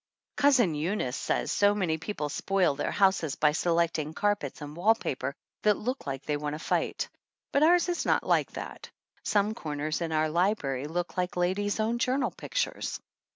[0.35, 5.35] Cousin Eunice says so many people spoil their houses by selecting carpets and wall paper
[5.61, 7.07] that look like they want to fight.
[7.51, 8.89] But ours is not like that.
[9.21, 12.99] Some corners in our library look like Ladies' Own Journal pictures.